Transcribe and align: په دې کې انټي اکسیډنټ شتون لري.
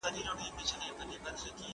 په 0.05 0.09
دې 0.15 0.21
کې 0.25 0.29
انټي 0.29 0.47
اکسیډنټ 0.49 1.37
شتون 1.41 1.57
لري. 1.57 1.67